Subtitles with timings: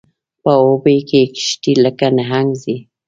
[0.43, 2.77] په اوبو کې یې کشتۍ لکه نهنګ ځي